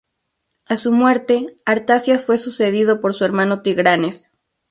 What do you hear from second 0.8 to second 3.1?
muerte, Artaxias fue sucedido